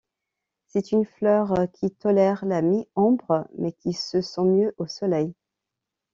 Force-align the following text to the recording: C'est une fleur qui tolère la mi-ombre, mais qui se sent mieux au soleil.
C'est 0.65 0.93
une 0.93 1.05
fleur 1.05 1.53
qui 1.73 1.91
tolère 1.91 2.43
la 2.45 2.63
mi-ombre, 2.63 3.47
mais 3.59 3.71
qui 3.71 3.93
se 3.93 4.19
sent 4.19 4.41
mieux 4.41 4.73
au 4.79 4.87
soleil. 4.87 5.35